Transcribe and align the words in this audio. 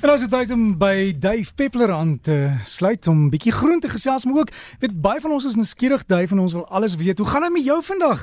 En 0.00 0.08
ons 0.08 0.22
het 0.24 0.30
tyd 0.32 0.52
om 0.54 0.60
by 0.80 1.12
Dave 1.20 1.52
Peppler 1.54 1.90
aan 1.92 2.14
te 2.24 2.36
sluit 2.64 3.04
om 3.10 3.26
bietjie 3.28 3.52
groente 3.52 3.88
gesels 3.92 4.24
maar 4.24 4.38
ook 4.42 4.52
weet 4.80 4.94
baie 5.04 5.20
van 5.20 5.34
ons 5.36 5.44
is 5.44 5.58
nuuskierig 5.60 6.06
Dave 6.08 6.32
en 6.32 6.40
ons 6.40 6.54
wil 6.56 6.64
alles 6.68 6.96
weet. 6.96 7.18
Hoe 7.18 7.26
gaan 7.28 7.44
dit 7.44 7.52
met 7.52 7.64
jou 7.64 7.76
vandag? 7.84 8.22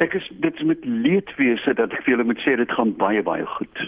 Ek 0.00 0.16
is 0.16 0.30
dit 0.40 0.62
met 0.64 0.80
leedwese 0.84 1.74
dat 1.76 1.92
ek 1.92 2.06
vir 2.06 2.14
julle 2.14 2.24
moet 2.30 2.40
sê 2.40 2.56
dit 2.56 2.72
gaan 2.72 2.94
baie 2.96 3.20
baie 3.22 3.44
goed. 3.52 3.84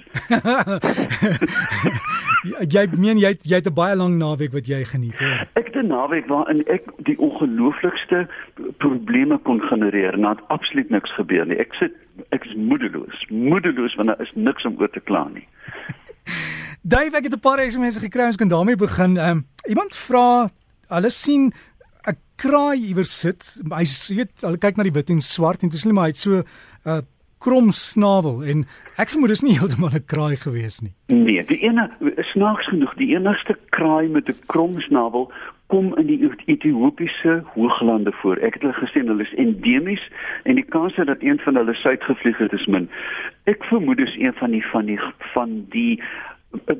jy 2.76 2.84
meen 3.00 3.16
jy 3.24 3.32
het, 3.32 3.48
jy 3.48 3.62
het 3.62 3.70
'n 3.72 3.78
baie 3.80 3.96
lang 3.96 4.18
naweek 4.20 4.52
wat 4.52 4.68
jy 4.68 4.84
geniet 4.84 5.16
hoor. 5.20 5.48
Ek 5.56 5.72
het 5.72 5.76
'n 5.80 5.88
naweek 5.88 6.28
waarin 6.28 6.60
ek 6.68 6.84
die 7.08 7.16
ongelooflikste 7.18 8.28
probleme 8.76 9.38
kon 9.48 9.60
genereer. 9.72 10.18
Naat 10.18 10.44
absoluut 10.48 10.90
niks 10.90 11.16
gebeur 11.16 11.46
nie. 11.46 11.56
Ek 11.56 11.72
sit 11.80 11.96
ek 12.28 12.44
is 12.44 12.54
moedeloos. 12.54 13.24
Moedeloos 13.28 13.96
want 13.96 14.08
daar 14.12 14.20
is 14.20 14.32
niks 14.34 14.64
om 14.64 14.76
oor 14.76 14.90
te 14.90 15.00
kla 15.00 15.28
nie. 15.32 15.48
Dave, 16.88 17.16
ek 17.16 17.24
het 17.26 17.34
'n 17.34 17.40
paar 17.40 17.58
SMS'e 17.58 18.00
gekry, 18.00 18.26
ons 18.26 18.36
kan 18.36 18.48
daarmee 18.48 18.76
begin. 18.76 19.16
Ehm 19.16 19.30
um, 19.30 19.46
iemand 19.66 19.96
vra, 19.96 20.50
hulle 20.88 21.10
sien 21.10 21.52
'n 22.06 22.16
kraai 22.36 22.78
iewers 22.78 23.20
sit. 23.20 23.60
Hy 23.68 24.14
weet, 24.14 24.30
hulle 24.40 24.58
kyk 24.58 24.76
na 24.76 24.82
die 24.82 24.92
wit 24.92 25.10
en 25.10 25.20
swart 25.20 25.62
en 25.62 25.68
dit 25.68 25.78
is 25.78 25.84
net 25.84 25.94
maar 25.94 26.04
hy 26.04 26.14
het 26.14 26.18
so 26.18 26.30
'n 26.30 26.44
uh, 26.86 27.00
krom 27.38 27.72
snavel 27.72 28.44
en 28.44 28.66
ek 28.98 29.08
vermoed 29.08 29.28
dis 29.28 29.42
nie 29.42 29.58
heeltemal 29.58 29.90
'n 29.90 30.06
kraai 30.06 30.36
gewees 30.36 30.80
nie. 30.80 30.94
Nee, 31.08 31.42
die 31.42 31.58
ene 31.58 31.90
snaaks 32.32 32.68
genoeg, 32.68 32.94
die 32.94 33.16
enigste 33.16 33.58
kraai 33.70 34.08
met 34.08 34.28
'n 34.28 34.38
krom 34.46 34.80
snavel 34.80 35.32
kom 35.66 35.96
in 35.98 36.06
die 36.06 36.30
Ethiopiese 36.46 37.42
hooglande 37.54 38.12
voor. 38.12 38.36
Ek 38.36 38.54
het 38.54 38.62
hulle 38.62 38.74
gesien, 38.74 39.08
hulle 39.08 39.22
is 39.22 39.34
endemies 39.34 40.04
en 40.44 40.54
die 40.54 40.64
kans 40.64 40.94
dat 40.94 41.18
een 41.18 41.38
van 41.38 41.56
hulle 41.56 41.74
suidgevlieg 41.74 42.38
het 42.38 42.52
is 42.52 42.66
min. 42.66 42.88
Ek 43.44 43.64
vermoed 43.64 43.96
dis 43.96 44.14
een 44.14 44.32
van 44.32 44.50
die 44.50 44.64
van 44.70 44.86
die 44.86 45.00
van 45.34 45.66
die 45.70 46.02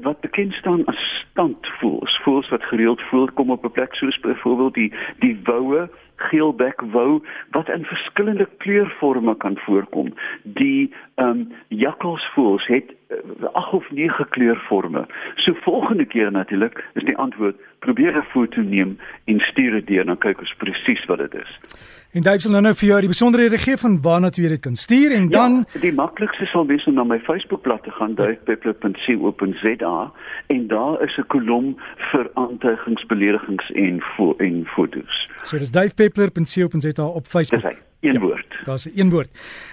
wat 0.03 0.21
bekend 0.21 0.53
staan 0.53 0.85
as 0.85 1.25
standvoels, 1.31 2.21
voels 2.23 2.49
wat 2.49 2.63
gereeld 2.63 3.01
voorkom 3.01 3.51
op 3.51 3.65
'n 3.65 3.71
plek 3.71 3.95
soos 3.95 4.19
byvoorbeeld 4.21 4.75
die 4.75 4.93
die 5.19 5.41
woue, 5.45 5.89
geelbek 6.17 6.81
wou 6.81 7.23
wat 7.51 7.69
in 7.69 7.85
verskillende 7.85 8.49
kleurforme 8.57 9.37
kan 9.37 9.57
voorkom. 9.57 10.15
Die 10.43 10.93
ehm 11.15 11.29
um, 11.29 11.53
jakkalsvoels 11.69 12.67
het 12.67 12.95
ag 13.53 13.73
of 13.73 13.91
nege 13.91 14.27
kleurforme. 14.29 15.07
So 15.37 15.55
volgende 15.55 16.05
keer 16.05 16.31
natuurlik 16.31 16.85
is 16.95 17.05
die 17.05 17.17
antwoord 17.17 17.57
probeer 17.79 18.17
'n 18.17 18.23
foto 18.23 18.61
neem 18.61 18.99
en 19.25 19.41
stuur 19.41 19.71
dit 19.71 19.87
deur 19.87 20.05
dan 20.05 20.19
kyk 20.19 20.39
ons 20.39 20.55
presies 20.57 21.05
wat 21.05 21.19
dit 21.19 21.35
is. 21.35 21.61
En 22.13 22.23
Dave 22.23 22.39
sal 22.39 22.51
nou 22.51 22.63
nou 22.63 22.75
vir 22.75 22.89
jou 22.89 23.01
die 23.01 23.09
besonderhede 23.09 23.59
gee 23.59 23.77
van 23.77 24.01
waarna 24.03 24.29
jy 24.33 24.49
dit 24.49 24.61
kan 24.61 24.77
stuur 24.77 25.13
en 25.13 25.29
dan 25.29 25.65
ja, 25.73 25.81
die 25.81 25.93
maklikste 25.93 26.47
sal 26.47 26.67
wees 26.67 26.87
om 26.87 26.95
na 26.95 27.05
my 27.05 27.19
Facebookblad 27.19 27.83
te 27.83 27.91
gaan 27.91 28.15
duifpeppler.co.za 28.15 30.13
en 30.47 30.67
daar 30.67 31.03
is 31.03 31.17
'n 31.19 31.27
kolom 31.27 31.77
vir 32.11 32.31
aantuigings, 32.35 33.07
beledigings 33.07 33.71
en 33.71 34.01
fo 34.01 34.35
en 34.39 34.65
fotos. 34.67 35.29
So 35.43 35.59
dis 35.59 35.71
duifpeppler.co.za 35.71 37.05
op 37.05 37.27
Facebook. 37.27 37.86
Dis 38.07 38.15
een 38.15 38.21
ja, 38.21 38.27
woord. 38.27 38.59
Daar's 38.65 38.87
'n 38.87 38.99
een 39.01 39.11
woord. 39.11 39.31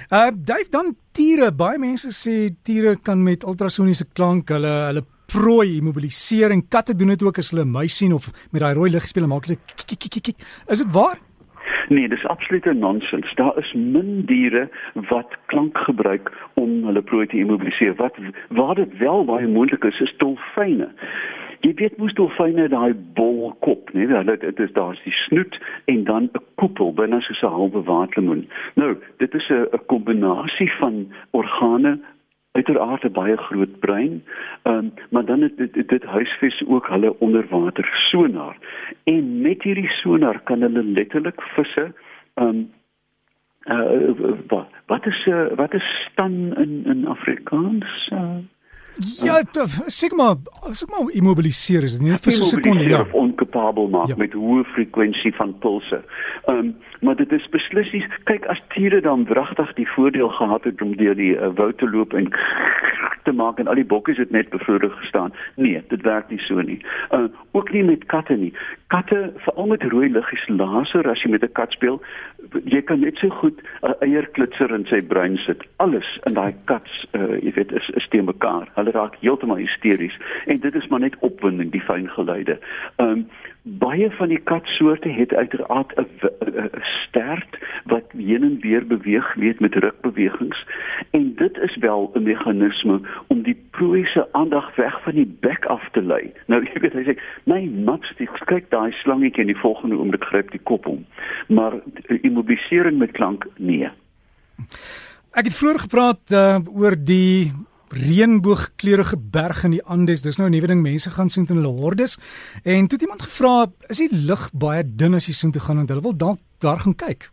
Uh 0.10 0.30
Dave 0.36 0.70
dan 0.70 0.96
tiere, 1.12 1.52
baie 1.52 1.78
mense 1.78 2.10
sê 2.12 2.54
tiere 2.64 2.98
kan 3.02 3.24
met 3.24 3.44
ultrasoniese 3.44 4.06
klank 4.14 4.50
hulle 4.50 4.74
hulle 4.90 5.04
prooi 5.26 5.78
immobiliseer 5.78 6.52
en 6.52 6.68
katte 6.68 6.96
doen 6.96 7.08
dit 7.08 7.24
ook 7.24 7.38
as 7.38 7.52
hulle 7.52 7.66
muis 7.66 7.98
sien 7.98 8.14
of 8.14 8.32
met 8.52 8.62
daai 8.62 8.74
rooi 8.74 8.92
lig 8.92 9.08
speel 9.08 9.24
en 9.24 9.30
maak 9.30 9.46
hulle 9.46 9.60
Is 10.68 10.82
dit 10.84 10.92
waar? 10.92 11.18
Nee, 11.90 12.08
dis 12.10 12.26
absolute 12.26 12.74
nonsens. 12.74 13.34
Daar 13.36 13.58
is 13.58 13.74
min 13.74 14.26
diere 14.26 14.70
wat 15.10 15.36
klank 15.46 15.78
gebruik 15.78 16.32
om 16.54 16.86
hulle 16.86 17.02
prooi 17.02 17.28
te 17.28 17.38
immobiliseer. 17.38 17.96
Wat 17.96 18.16
waar 18.50 18.76
dit 18.76 18.98
wel 18.98 19.26
baie 19.26 19.48
moontlik 19.48 19.84
is, 19.84 20.00
is 20.00 20.14
dolfyne. 20.18 20.90
Jy 21.64 21.72
weet 21.80 21.98
mos 21.98 22.12
dolfyne 22.18 22.66
daai 22.68 22.92
bol 23.16 23.54
kop, 23.64 23.92
nee, 23.96 24.10
hulle 24.12 24.36
dit 24.38 24.58
is 24.60 24.72
daar's 24.76 25.00
die 25.06 25.16
snoet 25.16 25.56
en 25.92 26.04
dan 26.04 26.24
'n 26.24 26.42
koepel 26.60 26.92
binne 26.94 27.22
soos 27.22 27.44
'n 27.44 27.56
halwe 27.56 27.84
waterlemoen. 27.84 28.48
Nou, 28.76 28.98
dit 29.18 29.34
is 29.34 29.48
'n 29.50 29.68
'n 29.72 29.86
kombinasie 29.88 30.72
van 30.80 31.08
organe 31.32 32.00
uiteraard 32.52 33.04
'n 33.04 33.12
baie 33.12 33.38
groot 33.38 33.80
brein. 33.80 34.24
Um, 34.64 34.94
maar 35.10 35.26
dan 35.26 35.42
het 35.42 35.58
dit 35.58 35.88
dit 35.90 36.04
huisves 36.04 36.64
ook 36.68 36.88
hulle 36.88 37.20
onderwater 37.20 37.88
sonar. 38.10 38.58
En 39.04 39.42
met 39.42 39.64
hierdie 39.64 39.90
sonar 39.90 40.42
kan 40.44 40.62
hulle 40.62 40.84
letterlik 40.84 41.42
visse 41.42 41.94
um, 42.36 42.72
uh, 43.66 44.64
wat 44.86 45.06
is 45.06 45.26
uh, 45.26 45.46
wat 45.56 45.74
is 45.74 46.08
stan 46.12 46.56
in 46.58 46.86
in 46.86 47.08
Afrikaans? 47.08 48.10
Uh, 48.14 48.38
Ja, 49.24 49.42
sê 49.90 50.10
maar, 50.14 50.38
sê 50.78 50.86
maar 50.90 51.10
immobiliseer 51.18 51.84
is 51.88 51.94
dit 51.98 52.02
nie 52.02 52.18
vir 52.18 52.34
so 52.34 52.44
'n 52.46 52.50
sekonde 52.50 52.84
ja, 52.90 53.06
onkapabel 53.54 53.88
maak 53.88 54.08
ja. 54.08 54.16
met 54.18 54.34
hoë 54.34 54.64
frekwensie 54.74 55.34
van 55.36 55.58
pulse. 55.60 56.02
Ehm 56.46 56.58
um, 56.58 56.76
maar 57.04 57.16
dit 57.16 57.32
is 57.32 57.50
beslis 57.52 57.92
nie 57.92 58.06
kyk 58.24 58.46
as 58.48 58.62
tiere 58.72 59.02
dan 59.02 59.26
wragtig 59.28 59.74
die 59.76 59.88
voordeel 59.88 60.30
gehad 60.30 60.64
het 60.64 60.82
om 60.82 60.96
deur 60.96 61.16
die 61.16 61.36
uh, 61.36 61.50
woud 61.56 61.78
te 61.78 61.90
loop 61.90 62.14
en 62.14 62.30
te 63.24 63.32
maak 63.32 63.60
en 63.60 63.68
al 63.68 63.76
die 63.76 63.86
bokkies 63.86 64.18
het 64.18 64.32
net 64.32 64.50
bevroedig 64.50 64.96
gestaan. 65.00 65.34
Nee, 65.56 65.84
dit 65.88 66.02
werk 66.02 66.30
nie 66.30 66.40
so 66.40 66.62
nie. 66.62 66.80
Uh 67.12 67.28
ook 67.52 67.72
nie 67.72 67.84
met 67.84 68.06
katte 68.06 68.34
nie. 68.34 68.54
Katte 68.88 69.34
veral 69.36 69.68
met 69.68 69.84
rooi 69.84 70.10
liggies 70.10 70.48
laser 70.48 71.10
as 71.10 71.22
jy 71.22 71.30
met 71.30 71.44
'n 71.44 71.52
kat 71.52 71.72
speel, 71.72 72.02
jy 72.64 72.82
kan 72.82 73.00
net 73.00 73.18
so 73.18 73.30
goed 73.30 73.62
'n 73.62 73.88
uh, 73.88 73.94
eierklitser 74.00 74.74
in 74.74 74.86
sy 74.86 75.02
brein 75.02 75.38
sit. 75.38 75.64
Alles 75.76 76.20
in 76.26 76.34
daai 76.34 76.56
kat 76.66 76.88
uh 77.12 77.36
jy 77.44 77.52
weet 77.56 77.72
is 77.72 77.90
is 77.90 78.08
te 78.08 78.22
mekaar. 78.22 78.68
Hulle 78.76 78.92
raak 78.92 79.16
heeltemal 79.20 79.58
hysteries 79.58 80.18
en 80.46 80.60
dit 80.60 80.76
is 80.76 80.88
maar 80.88 81.00
net 81.00 81.16
opwinding, 81.20 81.72
die 81.72 81.82
fyn 81.82 82.10
geluide. 82.10 82.60
Um 82.98 83.28
baie 83.62 84.12
van 84.12 84.28
die 84.28 84.42
katsoorte 84.44 85.10
het 85.10 85.34
uiteraard 85.34 85.94
'n 85.96 86.70
stert 86.82 87.58
wat 87.86 88.04
heen 88.18 88.44
en 88.44 88.58
weer 88.60 88.88
beweeg 88.88 89.34
weet 89.34 89.60
met 89.60 89.76
rukbewegings 89.76 90.66
en 91.12 91.34
dit 91.36 91.58
is 91.58 91.76
wel 91.76 92.12
'n 92.14 92.24
meganisme 92.24 93.02
om 93.28 93.42
die 93.42 93.58
prooi 93.72 94.06
se 94.06 94.28
aandag 94.32 94.76
weg 94.76 95.04
van 95.04 95.14
die 95.14 95.38
bek 95.40 95.66
af 95.66 95.90
te 95.92 96.02
lei. 96.02 96.34
Nou 96.48 96.64
jy 96.64 96.80
weet 96.80 96.94
hy 96.94 97.04
sê, 97.04 97.20
"Nee, 97.44 97.70
mats, 97.70 98.14
kyk 98.46 98.70
daai 98.70 98.92
slangetjie 98.92 99.42
in 99.42 99.54
die 99.54 99.62
volgende 99.66 99.96
oomblik 99.96 100.24
gryp 100.24 100.52
die 100.52 100.64
kop 100.64 100.86
om." 100.86 101.06
Maar 101.48 101.74
immobilisering 102.22 102.98
met 102.98 103.12
klank 103.12 103.48
nee. 103.58 103.90
Ek 105.32 105.46
het 105.50 105.56
vroeër 105.56 105.80
gepraat 105.80 106.32
uh, 106.32 106.60
oor 106.74 106.96
die 106.98 107.52
reënboogkleurige 107.94 109.18
berg 109.32 109.64
in 109.64 109.72
die 109.78 109.84
Andes. 109.84 110.22
Dis 110.22 110.38
nou 110.38 110.50
'n 110.50 110.52
nuwe 110.52 110.68
ding 110.68 110.82
mense 110.82 111.10
gaan 111.10 111.30
sien 111.30 111.46
in 111.50 111.56
hulle 111.56 111.80
hordes. 111.82 112.18
En 112.64 112.88
toe 112.88 112.98
het 112.98 113.02
iemand 113.02 113.22
gevra, 113.22 113.66
is 113.88 113.98
die 113.98 114.10
lug 114.12 114.50
baie 114.54 114.84
dun 114.86 115.14
as 115.14 115.28
jy 115.28 115.34
soontoe 115.34 115.62
gaan 115.62 115.80
en 115.80 115.88
hulle 115.88 116.02
wil 116.02 116.18
dalk 116.18 116.40
daar 116.60 116.80
gaan 116.80 116.96
kyk? 116.96 117.32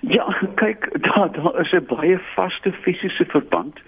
Ja, 0.00 0.26
kyk, 0.54 1.02
daar 1.02 1.32
daar 1.32 1.60
is 1.60 1.72
'n 1.72 1.86
baie 1.88 2.18
vaste 2.34 2.72
fisiese 2.72 3.24
verband 3.24 3.80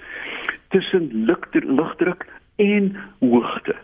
tussen 0.69 1.25
lugdruk 1.65 2.27
en 2.57 2.97
hoogte. 3.21 3.75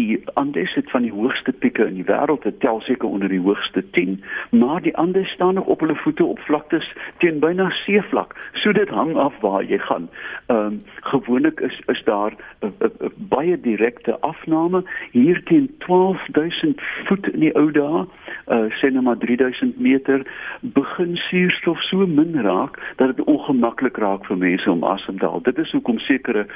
Nou, 0.00 0.08
die 0.08 0.28
Andes 0.34 0.74
het 0.74 0.90
van 0.90 1.02
die 1.02 1.12
hoogste 1.12 1.52
pieke 1.52 1.84
in 1.84 1.94
die 1.94 2.04
wêreld 2.04 2.42
dit 2.42 2.60
tel 2.60 2.80
seker 2.80 3.08
onder 3.08 3.28
die 3.28 3.40
hoogste 3.40 3.82
10 3.90 4.22
maar 4.50 4.82
die 4.82 4.96
Andes 4.96 5.28
staan 5.28 5.54
nog 5.54 5.66
op 5.66 5.80
hulle 5.80 5.94
voete 5.94 6.24
op 6.24 6.38
vlaktes 6.38 6.94
teen 7.18 7.38
byna 7.38 7.70
seevlak. 7.70 8.34
So 8.52 8.72
dit 8.72 8.88
hang 8.88 9.16
af 9.16 9.34
waar 9.40 9.64
jy 9.64 9.78
gaan. 9.78 10.08
Ehm 10.46 10.58
um, 10.58 10.82
gewoonlik 11.00 11.60
is 11.60 11.80
is 11.86 12.02
daar 12.04 12.32
'n 12.60 13.12
baie 13.16 13.60
direkte 13.60 14.20
afname 14.20 14.84
hier 15.10 15.42
teen 15.44 15.74
12000 15.78 16.80
voet 17.04 17.28
in 17.28 17.40
die 17.40 17.54
ou 17.54 17.70
dae. 17.70 18.06
Uh, 18.48 18.72
sê 18.80 18.90
net 18.90 19.02
maar 19.02 19.18
3000 19.18 19.80
meter. 19.80 20.22
Begin 20.60 21.16
suurstof 21.16 21.82
so 21.82 22.06
min 22.06 22.42
raak 22.42 22.78
dat 22.96 23.16
dit 23.16 23.26
ongemaklik 23.26 23.96
raak 23.96 24.24
vir 24.24 24.36
mense 24.36 24.70
om 24.70 24.84
asem 24.84 25.18
te 25.18 25.26
haal. 25.26 25.42
Dit 25.42 25.58
is 25.58 25.70
hoekom 25.70 25.98
sekere 25.98 26.46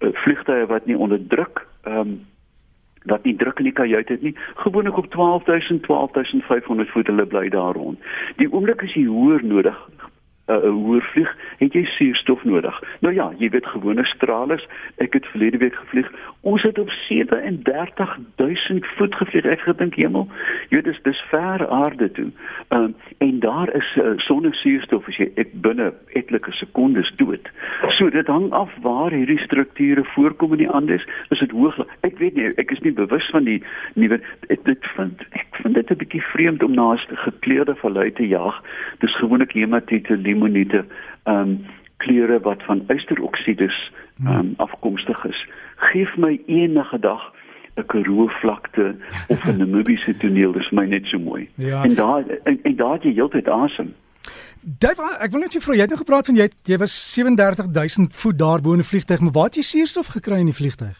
uh, 0.00 0.08
vliegtye 0.12 0.66
wat 0.66 0.86
nie 0.86 0.98
onder 0.98 1.26
druk 1.26 1.66
ehm 1.82 1.98
um, 1.98 2.20
wat 3.04 3.24
nie 3.24 3.36
druk 3.36 3.58
in 3.58 3.70
die 3.70 3.72
kajuit 3.72 4.08
het 4.08 4.22
nie. 4.22 4.34
Gewoonlik 4.54 4.96
op 4.96 5.10
12000 5.10 5.82
12500 5.82 6.90
voet 6.90 7.06
hulle 7.06 7.26
bly 7.26 7.48
daar 7.48 7.74
rond. 7.74 7.98
Die 8.36 8.52
oomblik 8.52 8.82
as 8.82 8.94
jy 8.94 9.04
hoër 9.06 9.44
nodig 9.44 9.88
'n 10.48 10.52
uh, 10.54 10.70
hoër 10.84 11.02
vlieg, 11.12 11.36
het 11.58 11.72
jy 11.72 11.84
suurstof 11.84 12.44
nodig. 12.44 12.82
Nou 13.00 13.14
ja, 13.14 13.32
jy 13.38 13.48
weet 13.50 13.66
gewone 13.66 14.04
stralers, 14.04 14.66
ek 14.96 15.12
het 15.12 15.26
verlede 15.26 15.58
week 15.58 15.74
gevlieg. 15.74 16.12
Ons 16.40 16.62
het 16.62 16.78
op 16.78 16.90
37000 16.90 18.86
voet 18.96 19.14
gevlieg. 19.14 19.44
Ek 19.44 19.60
gedink 19.60 19.94
hemel, 19.94 20.28
jy 20.68 20.76
weet 20.76 20.84
dis 20.84 21.02
dis 21.02 21.20
ver 21.30 21.68
aarde 21.68 22.10
toe. 22.12 22.30
Ehm 22.68 22.82
um, 22.82 22.94
en 23.18 23.40
daar 23.40 23.74
is 23.74 23.96
uh, 23.96 24.12
sonder 24.16 24.54
suurstof 24.54 25.08
as 25.08 25.16
jy 25.16 25.30
ek 25.36 25.52
binne 25.52 25.92
etlike 26.12 26.52
sekondes 26.52 27.12
dood. 27.16 27.50
So 27.98 28.10
dit 28.10 28.26
hang 28.26 28.52
af 28.52 28.70
waar 28.82 29.10
hierdie 29.10 29.38
strukture 29.44 30.04
voorkom 30.14 30.52
in 30.52 30.58
die 30.64 30.70
Andes. 30.70 31.04
Is 31.28 31.38
dit 31.38 31.50
hoog? 31.50 31.76
Ek 32.00 32.18
weet 32.18 32.34
nie, 32.34 32.52
ek 32.56 32.70
is 32.70 32.80
nie 32.80 32.92
bewus 32.92 33.30
van 33.30 33.44
die 33.44 33.62
nuwe 33.94 34.20
dit 34.48 34.84
vind 34.96 35.22
ek 35.30 35.47
vind 35.72 35.86
dit 35.86 35.96
'n 35.96 36.02
bietjie 36.02 36.22
vreemd 36.22 36.62
om 36.62 36.74
na 36.74 36.92
'n 36.92 37.16
gekleurde 37.16 37.74
vallei 37.74 38.12
te 38.12 38.28
jag. 38.28 38.54
Dis 38.98 39.16
gewoonlik 39.16 39.52
hematite 39.52 40.16
limonite 40.16 40.84
ehm 41.22 41.36
um, 41.36 41.64
kleure 41.96 42.40
wat 42.40 42.62
van 42.62 42.84
ysteroksides 42.86 43.92
ehm 44.24 44.38
um, 44.38 44.54
afkomstig 44.56 45.24
is. 45.24 45.46
geef 45.76 46.16
my 46.16 46.40
enige 46.46 46.98
dag 46.98 47.32
'n 47.76 47.86
Karoo 47.86 48.26
vlakte 48.26 48.96
of 49.28 49.44
'n 49.48 49.56
Namibiese 49.56 50.16
toneel, 50.16 50.52
dis 50.52 50.70
my 50.70 50.86
net 50.86 51.06
so 51.06 51.18
mooi. 51.18 51.48
Ja. 51.54 51.84
En 51.84 51.94
daar 51.94 52.24
en, 52.44 52.58
en 52.62 52.76
daar 52.76 52.92
het 52.92 53.02
jy 53.02 53.12
heeltyd 53.12 53.48
asem. 53.48 53.94
Dave, 54.60 55.02
ek 55.20 55.30
wil 55.30 55.40
net 55.40 55.64
vir 55.64 55.74
jy 55.74 55.80
het 55.80 55.90
nou 55.90 55.98
gepraat 55.98 56.26
van 56.26 56.34
jy 56.34 56.48
jy 56.64 56.76
was 56.76 57.12
37000 57.14 58.14
voet 58.14 58.38
daar 58.38 58.60
bo 58.60 58.72
in 58.72 58.78
'n 58.78 58.90
vliegtyg, 58.92 59.20
maar 59.20 59.32
waar 59.32 59.44
het 59.44 59.54
jy 59.54 59.62
suurstof 59.62 60.06
gekry 60.06 60.38
in 60.38 60.50
die 60.50 60.60
vliegtyg? 60.60 60.96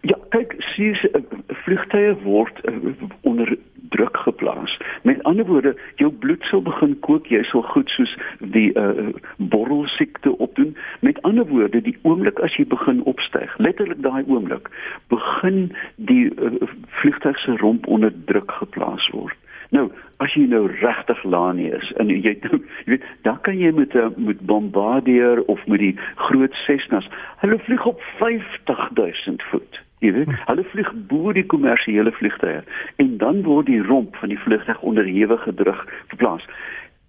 Ja, 0.00 0.16
kyk, 0.28 0.54
sies 0.58 1.00
vliegtye 1.64 2.14
word 2.24 2.60
uh, 2.64 2.92
onder 3.20 3.58
druk 3.94 4.16
geplaas. 4.24 4.78
Met 5.02 5.22
ander 5.22 5.46
woorde, 5.46 5.74
jou 6.02 6.10
bloed 6.12 6.42
sal 6.50 6.62
begin 6.62 6.96
kook, 7.06 7.26
jy 7.32 7.42
sal 7.50 7.62
goed 7.72 7.90
soos 7.96 8.14
die 8.54 8.70
uh, 8.78 9.10
borrel 9.52 9.86
siekte 9.96 10.32
opdoen. 10.38 10.76
Met 11.06 11.22
ander 11.28 11.46
woorde, 11.46 11.82
die 11.82 11.96
oomblik 12.02 12.40
as 12.44 12.56
jy 12.58 12.66
begin 12.70 13.02
opstyg, 13.10 13.52
letterlik 13.58 14.02
daai 14.06 14.22
oomblik, 14.26 14.70
begin 15.12 15.70
die 16.10 16.30
uh, 16.36 16.56
vliegtuig 17.02 17.38
se 17.44 17.56
romp 17.62 17.86
onder 17.86 18.14
druk 18.30 18.52
geplaas 18.62 19.08
word. 19.14 19.36
Nou, 19.70 19.86
as 20.18 20.32
jy 20.34 20.48
nou 20.50 20.64
regtig 20.80 21.20
laag 21.22 21.54
nie 21.58 21.68
is 21.70 21.92
en 22.02 22.10
jy 22.10 22.32
nou, 22.42 22.58
jy 22.86 22.96
weet, 22.96 23.04
dan 23.26 23.38
kan 23.46 23.58
jy 23.58 23.70
met 23.74 23.94
'n 23.94 24.14
met 24.16 24.40
Bombardier 24.40 25.42
of 25.46 25.62
met 25.66 25.78
die 25.78 25.94
groot 26.16 26.54
Cessnas, 26.66 27.06
hulle 27.42 27.58
vlieg 27.58 27.86
op 27.86 28.02
50000 28.18 29.42
voet. 29.50 29.80
Jy 30.00 30.12
weet, 30.16 30.30
hulle 30.48 30.64
vlieg 30.72 30.92
bo 31.08 31.32
die 31.36 31.44
kommersiële 31.44 32.12
vliegtye 32.16 32.62
en 33.02 33.16
dan 33.20 33.42
word 33.44 33.66
die 33.68 33.82
romp 33.84 34.16
van 34.16 34.32
die 34.32 34.38
vliegtuig 34.40 34.80
onder 34.80 35.04
hewige 35.04 35.54
druk 35.54 35.82
geplaas. 36.08 36.46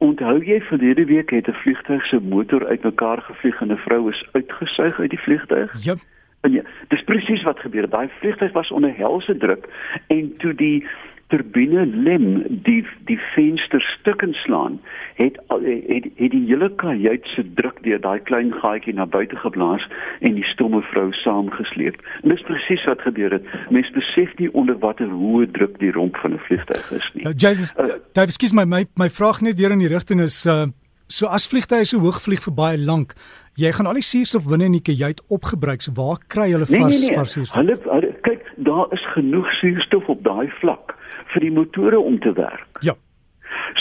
Onthou 0.03 0.41
jy 0.43 0.59
verlede 0.67 1.05
week 1.05 1.29
het 1.31 1.47
'n 1.47 1.61
vliegtuig 1.63 2.05
se 2.05 2.19
motor 2.19 2.67
uitmekaar 2.67 3.21
gevlieg 3.21 3.61
en 3.61 3.71
'n 3.71 3.77
vrou 3.77 4.09
is 4.09 4.25
uitgesuig 4.31 4.99
uit 4.99 5.09
die 5.09 5.19
vliegtuig? 5.19 5.83
Ja. 5.83 5.95
En 6.41 6.51
ja, 6.51 6.61
dis 6.87 7.03
presies 7.03 7.43
wat 7.43 7.59
gebeur. 7.59 7.89
Daai 7.89 8.09
vliegtuig 8.19 8.51
was 8.51 8.71
onder 8.71 8.95
helse 8.97 9.37
druk 9.37 9.67
en 10.07 10.37
toe 10.37 10.53
die 10.55 10.87
turbine 11.31 11.85
lem 11.85 12.25
die 12.67 12.81
die 13.09 13.19
venster 13.33 13.81
stukken 13.81 14.33
slaan 14.43 14.79
het 15.19 15.39
het 15.47 16.07
het 16.15 16.31
die 16.31 16.43
hele 16.47 16.69
kajuit 16.83 17.25
se 17.35 17.45
druk 17.59 17.79
deur 17.85 18.01
daai 18.03 18.19
klein 18.29 18.51
gaatjie 18.61 18.93
na 18.97 19.05
buite 19.05 19.37
geblaas 19.43 19.87
en 20.19 20.35
die 20.39 20.47
stomme 20.53 20.81
vrou 20.91 21.07
saamgesleep. 21.21 21.99
En 22.23 22.33
dis 22.33 22.43
presies 22.49 22.83
wat 22.89 23.03
gebeur 23.07 23.37
het. 23.37 23.47
Mens 23.69 23.91
besef 23.95 24.35
nie 24.39 24.51
onder 24.53 24.79
watter 24.83 25.09
hoë 25.09 25.47
druk 25.55 25.79
die 25.79 25.91
romp 25.91 26.17
van 26.23 26.33
'n 26.33 26.43
vliegtuig 26.47 26.91
is 26.99 27.09
nie. 27.13 27.23
Nou, 27.23 27.35
Jesus, 27.35 27.73
uh, 27.79 27.97
Dave, 28.13 28.31
skus 28.31 28.53
my 28.53 28.65
my 28.65 28.85
my 28.95 29.09
vraag 29.09 29.41
net 29.41 29.57
weer 29.59 29.71
in 29.71 29.79
die 29.79 29.93
rigting 29.97 30.21
is 30.21 30.45
uh 30.45 30.67
so 31.07 31.27
as 31.27 31.47
vliegtye 31.47 31.85
so 31.85 31.99
hoog 31.99 32.21
vlieg 32.21 32.39
vir 32.39 32.53
baie 32.53 32.77
lank, 32.77 33.13
jy 33.59 33.71
gaan 33.71 33.85
al 33.85 33.99
die 33.99 34.09
suurstof 34.09 34.45
binne 34.47 34.65
in 34.65 34.77
die 34.79 34.85
kajuit 34.89 35.19
opgebruik. 35.27 35.81
So 35.81 35.91
waar 35.95 36.17
kry 36.27 36.51
hulle 36.51 36.65
vars 36.65 36.71
nee, 36.71 36.99
nee, 36.99 37.07
nee. 37.07 37.17
vars 37.17 37.31
suurstof? 37.31 37.57
Hulle, 37.59 37.77
hulle 37.83 38.13
kyk, 38.21 38.47
daar 38.55 38.87
is 38.91 39.03
genoeg 39.13 39.51
suurstof 39.59 40.07
op 40.07 40.23
daai 40.23 40.47
vlak 40.61 40.95
vir 41.33 41.47
die 41.47 41.51
motore 41.51 41.99
om 41.99 42.19
te 42.19 42.33
werk. 42.33 42.81
Ja. 42.81 42.95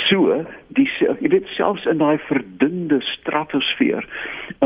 So, 0.08 0.34
die 0.74 0.86
jy 0.98 1.30
weet 1.32 1.46
selfs 1.54 1.86
in 1.90 2.00
daai 2.02 2.18
verdunde 2.26 3.00
stratosfeer, 3.06 4.06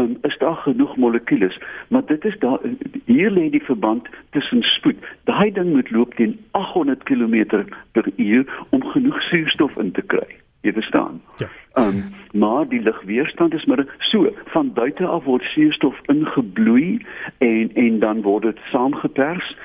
um, 0.01 0.17
is 0.29 0.37
daar 0.41 0.57
genoeg 0.65 0.97
molekules, 1.01 1.57
maar 1.89 2.05
dit 2.09 2.25
is 2.25 2.39
daar 2.41 2.61
hier 3.07 3.31
lê 3.31 3.49
die 3.53 3.63
verband 3.65 4.09
tussen 4.37 4.63
spoed. 4.75 5.01
Daai 5.29 5.53
ding 5.53 5.73
moet 5.75 5.91
loop 5.91 6.15
teen 6.21 6.39
800 6.53 7.05
km 7.09 7.65
per 7.93 8.09
uur 8.17 8.49
om 8.71 8.85
genoeg 8.95 9.21
suurstof 9.31 9.77
in 9.77 9.93
te 9.93 10.03
kry. 10.03 10.41
Jy 10.65 10.73
verstaan? 10.73 11.21
Ja. 11.37 11.49
Um, 11.77 12.05
maar 12.33 12.69
die 12.69 12.81
lugweerstand 12.81 13.55
is 13.55 13.65
maar 13.65 13.85
so 13.99 14.31
van 14.45 14.73
buite 14.73 15.07
af 15.07 15.25
word 15.25 15.43
suurstof 15.43 15.97
ingebloei 16.07 17.03
en 17.39 17.71
en 17.75 17.99
dan 17.99 18.23
word 18.23 18.43
dit 18.43 18.61
saamgepers 18.71 19.57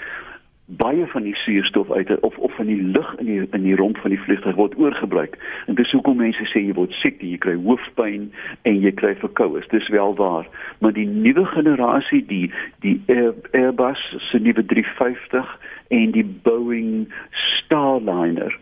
baie 0.77 1.07
van 1.07 1.24
die 1.24 1.36
suurstof 1.36 1.92
uit 1.92 2.19
of 2.19 2.38
of 2.38 2.56
van 2.56 2.66
die 2.66 2.81
lug 2.81 3.16
in 3.16 3.25
die 3.25 3.48
in 3.51 3.63
die 3.63 3.75
romp 3.75 3.98
van 3.98 4.10
die 4.10 4.19
vliegtuig 4.19 4.56
word 4.56 4.77
oorgebruik. 4.77 5.38
En 5.66 5.75
dis 5.75 5.92
hoekom 5.92 6.18
mense 6.21 6.45
sê 6.51 6.62
jy 6.62 6.74
word 6.77 6.94
siek, 7.01 7.21
jy 7.21 7.38
kry 7.42 7.56
hoofpyn 7.57 8.27
en 8.69 8.77
jy 8.81 8.92
kry 8.94 9.16
verkoue. 9.18 9.63
Dis 9.74 9.89
wel 9.89 10.13
waar, 10.16 10.45
maar 10.80 10.94
die 10.94 11.07
nuwe 11.10 11.45
generasie, 11.56 12.21
die 12.25 12.51
die 12.86 13.00
Air, 13.07 13.33
Airbus 13.51 14.04
se 14.30 14.39
nuwe 14.39 14.66
350 14.66 15.57
en 15.89 16.13
die 16.13 16.25
Boeing 16.45 17.10
Starliner, 17.31 18.54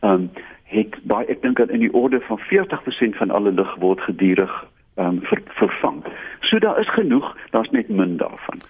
ehm 0.00 0.12
um, 0.12 0.30
het 0.74 0.96
baie 1.06 1.28
ek 1.30 1.42
dink 1.42 1.60
dat 1.60 1.70
in 1.70 1.84
die 1.84 1.92
orde 1.94 2.18
van 2.26 2.40
40% 2.50 3.16
van 3.20 3.30
alle 3.30 3.52
lug 3.52 3.76
word 3.80 4.00
gedurig 4.04 4.52
ehm 4.94 5.06
um, 5.06 5.20
ver, 5.22 5.40
vervang. 5.60 6.04
So 6.40 6.58
daar 6.58 6.80
is 6.80 6.92
genoeg, 6.92 7.36
daar's 7.50 7.70
net 7.70 7.88
min 7.88 8.16
daarvan. 8.16 8.60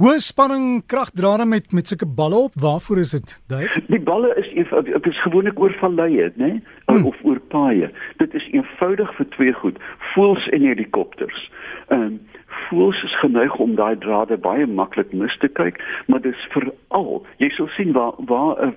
Hoe 0.00 0.18
spanning 0.18 0.86
kragdrade 0.86 1.44
met 1.44 1.72
met 1.72 1.88
sulke 1.88 2.06
balle 2.06 2.34
op? 2.34 2.52
Waarvoor 2.54 2.98
is 2.98 3.10
dit, 3.10 3.42
Dave? 3.46 3.82
Die 3.86 4.00
balle 4.00 4.34
is 4.34 4.68
dit 4.84 5.06
is 5.06 5.22
gewoonlik 5.22 5.60
oor 5.60 5.74
valleie, 5.80 6.32
né? 6.36 6.46
Nee? 6.46 6.62
Hmm. 6.86 7.04
Of 7.04 7.16
oor 7.22 7.40
paaie. 7.40 7.90
Dit 8.16 8.34
is 8.34 8.48
eenvoudig 8.52 9.12
vir 9.16 9.28
twee 9.28 9.52
goed: 9.52 9.76
voels 10.14 10.48
en 10.48 10.60
helikopters. 10.60 11.50
Ehm 11.88 12.00
um, 12.00 12.20
voels 12.68 13.02
is 13.02 13.18
geneig 13.20 13.56
om 13.56 13.74
daai 13.74 13.98
drade 13.98 14.36
baie 14.36 14.66
maklik 14.66 15.12
mis 15.12 15.36
te 15.38 15.48
kyk, 15.48 15.84
maar 16.06 16.20
dis 16.20 16.48
veral, 16.54 17.26
jy 17.36 17.50
sal 17.50 17.68
sien 17.76 17.92
waar 17.92 18.16
waar 18.16 18.56
'n 18.66 18.74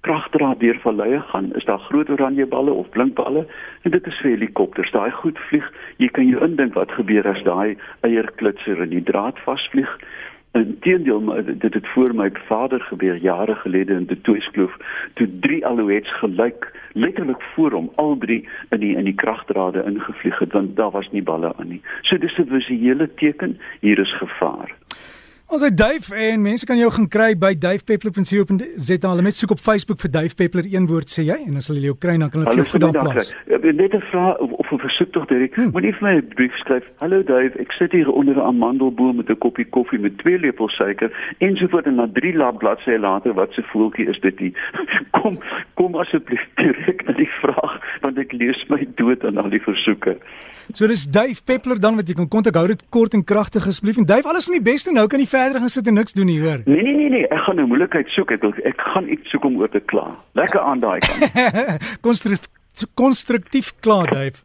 kragdraad 0.00 0.60
deur 0.60 0.78
valleie 0.82 1.20
gaan, 1.20 1.52
is 1.54 1.64
daar 1.64 1.78
groot 1.78 2.10
oranje 2.10 2.46
balle 2.46 2.72
of 2.72 2.88
blink 2.88 3.14
balle 3.14 3.46
en 3.82 3.90
dit 3.90 4.06
is 4.06 4.18
vir 4.22 4.30
helikopters. 4.30 4.90
Daai 4.90 5.10
goed 5.10 5.38
vlieg, 5.38 5.72
jy 5.96 6.08
kan 6.08 6.26
jou 6.28 6.44
indink 6.44 6.74
wat 6.74 6.92
gebeur 6.92 7.28
as 7.28 7.42
daai 7.42 7.76
eierklitser 8.00 8.82
in 8.82 8.90
die 8.90 9.02
draad 9.12 9.38
vasvlieg. 9.38 9.98
Inteendeel, 10.52 11.44
dit 11.44 11.74
het 11.74 11.88
voor 11.88 12.14
my 12.14 12.30
vader 12.46 12.80
gebeur 12.80 13.16
jare 13.16 13.54
gelede 13.54 13.92
in 13.92 14.04
die 14.04 14.20
Toeskloof, 14.20 14.76
toe 15.14 15.28
drie 15.40 15.66
alouets 15.66 16.18
gelyk 16.18 16.72
letterlik 16.92 17.42
voor 17.54 17.72
hom 17.72 17.90
al 17.94 18.16
drie 18.18 18.48
in 18.68 18.80
die 18.80 18.96
in 18.96 19.04
die 19.04 19.14
kragdrade 19.14 19.84
ingevlieg 19.86 20.38
het 20.38 20.52
want 20.52 20.76
daar 20.76 20.90
was 20.90 21.10
nie 21.10 21.22
balle 21.22 21.52
aan 21.56 21.68
nie. 21.68 21.82
So 22.02 22.18
dis 22.18 22.38
'n 22.38 22.50
visuele 22.50 23.14
teken, 23.14 23.58
hier 23.80 23.98
is 23.98 24.16
gevaar. 24.16 24.74
Ons 25.50 25.64
het 25.66 25.74
Dave 25.74 26.14
en 26.14 26.42
mense 26.42 26.66
kan 26.66 26.78
jou 26.78 26.88
gaan 26.94 27.08
kry 27.10 27.32
by 27.34 27.48
davepeppler.co.za. 27.58 28.98
Hulle 29.02 29.22
met 29.26 29.34
soek 29.34 29.56
op 29.56 29.58
Facebook 29.58 29.98
vir 29.98 30.10
Dave 30.14 30.36
Peppler 30.38 30.68
een 30.70 30.84
woord 30.86 31.10
sê 31.10 31.24
jy 31.26 31.40
en 31.42 31.58
as 31.58 31.66
hulle 31.72 31.82
jou 31.88 31.96
kry 31.98 32.12
dan 32.22 32.30
kan 32.30 32.44
hulle 32.44 32.52
vir 32.54 32.60
jou 32.60 32.66
gedaan 32.76 32.94
plaas. 32.94 33.32
Net 33.80 33.94
'n 33.98 34.02
vraag 34.12 34.38
of 34.38 34.70
'n 34.70 34.78
versoek 34.78 35.10
tog 35.12 35.26
Derek. 35.26 35.54
Hmm. 35.54 35.70
Moenie 35.74 35.92
vir 35.94 36.06
my 36.06 36.14
'n 36.18 36.28
brief 36.34 36.54
skryf. 36.62 36.84
Hallo 37.02 37.22
Dave, 37.22 37.58
ek 37.58 37.72
sit 37.72 37.90
hier 37.92 38.10
onder 38.10 38.36
'n 38.36 38.46
amandelboom 38.46 39.16
met 39.16 39.28
'n 39.28 39.38
koppie 39.38 39.64
koffie 39.64 39.98
met 39.98 40.18
twee 40.18 40.38
lepels 40.38 40.76
suiker 40.76 41.10
ensovoorts 41.38 41.86
en 41.86 41.94
na 41.94 42.06
drie 42.12 42.36
lap 42.36 42.58
bladsye 42.58 42.98
later 42.98 43.34
wat 43.34 43.52
se 43.52 43.62
voeltjie 43.62 44.06
is 44.08 44.20
dit 44.20 44.40
nie. 44.40 44.54
Kom 45.20 45.38
kom 45.74 45.94
asseblief 45.94 46.46
direk 46.54 47.06
na 47.06 47.12
die 47.12 47.30
vraag 47.42 47.80
want 48.00 48.18
ek 48.18 48.32
lees 48.32 48.64
my 48.68 48.86
dood 48.94 49.24
aan 49.24 49.36
al 49.36 49.50
die 49.50 49.62
versoeke. 49.62 50.16
So 50.72 50.86
dis 50.86 51.10
Dave 51.10 51.42
Peppler 51.44 51.80
dan 51.80 51.96
wat 51.96 52.08
jy 52.08 52.14
kan 52.14 52.28
kontak 52.28 52.54
hou 52.54 52.66
dit 52.66 52.82
kort 52.88 53.14
en 53.14 53.24
kragtig 53.24 53.66
asseblief 53.66 53.96
en 53.96 54.06
Dave 54.06 54.28
alles 54.28 54.44
van 54.44 54.54
die 54.54 54.72
beste 54.72 54.92
nou 54.92 55.06
kan 55.06 55.18
jy 55.18 55.26
verder 55.40 55.60
gaan 55.64 55.72
sit 55.72 55.88
en 55.90 55.98
niks 56.00 56.16
doen 56.16 56.28
nie 56.30 56.38
hoor. 56.42 56.62
Nee 56.64 56.82
nee 56.82 56.96
nee 57.00 57.10
nee, 57.16 57.26
ek 57.28 57.44
gaan 57.46 57.60
nou 57.60 57.66
moeilikheid 57.70 58.12
soek. 58.16 58.34
Ek 58.36 58.44
ek 58.72 58.86
gaan 58.92 59.08
iets 59.08 59.32
soek 59.32 59.46
om 59.48 59.58
oor 59.60 59.72
te 59.72 59.82
kla. 59.92 60.06
Lekker 60.38 60.60
aan 60.60 60.84
daai 60.84 60.98
kant. 61.06 61.26
Konstruktief 62.06 62.56
konstruktief 62.94 63.72
kla 63.84 64.04
Dave. 64.08 64.44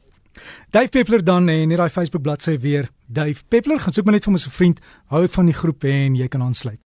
Dave 0.76 0.90
Peppler 0.92 1.24
dan 1.24 1.48
en 1.50 1.70
net 1.70 1.80
daai 1.80 1.94
Facebook 1.94 2.26
bladsy 2.26 2.58
weer. 2.60 2.90
Dave 3.08 3.44
Peppler 3.48 3.80
gaan 3.80 3.96
soek 3.96 4.08
maar 4.08 4.18
net 4.18 4.28
vir 4.28 4.36
my 4.36 4.42
se 4.42 4.52
vriend. 4.52 4.82
Hou 5.14 5.24
van 5.38 5.52
die 5.52 5.56
groep 5.56 5.88
en 5.88 6.18
jy 6.20 6.28
kan 6.32 6.44
aansluit. 6.44 6.82